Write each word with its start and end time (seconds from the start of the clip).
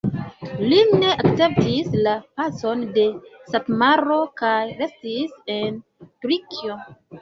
Li 0.69 0.79
ne 1.01 1.11
akceptis 1.23 1.91
la 2.07 2.15
pacon 2.41 2.83
de 2.97 3.05
Satmaro 3.53 4.21
kaj 4.45 4.59
restis 4.83 5.41
en 5.63 5.83
Turkio. 6.07 6.85